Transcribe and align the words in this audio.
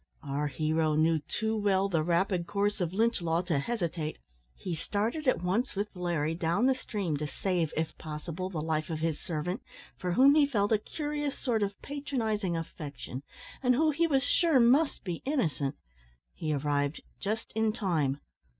Our 0.23 0.47
hero 0.47 0.95
knew 0.95 1.19
too 1.27 1.55
well 1.55 1.87
the 1.87 2.01
rapid 2.01 2.47
course 2.47 2.81
of 2.81 2.91
Lynch 2.91 3.21
law 3.21 3.43
to 3.43 3.59
hesitate. 3.59 4.17
He 4.55 4.73
started 4.73 5.27
at 5.27 5.43
once 5.43 5.75
with 5.75 5.95
Larry 5.95 6.33
down 6.33 6.65
the 6.65 6.73
stream, 6.73 7.17
to 7.17 7.27
save, 7.27 7.71
if 7.77 7.95
possible, 7.99 8.49
the 8.49 8.63
life 8.63 8.89
of 8.89 8.97
his 8.97 9.19
servant, 9.19 9.61
for 9.99 10.13
whom 10.13 10.33
he 10.33 10.47
felt 10.47 10.71
a 10.71 10.79
curious 10.79 11.37
sort 11.37 11.61
of 11.61 11.79
patronising 11.83 12.57
affection, 12.57 13.21
and 13.61 13.75
who 13.75 13.91
he 13.91 14.07
was 14.07 14.23
sure 14.23 14.59
must 14.59 15.03
be 15.03 15.21
innocent. 15.23 15.75
He 16.33 16.51
arrived 16.51 17.03
just 17.19 17.51
in 17.53 17.71
time. 17.71 18.21